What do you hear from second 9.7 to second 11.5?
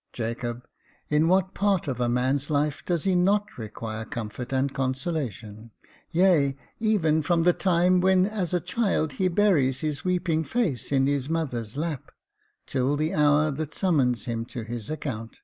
his weeping face in his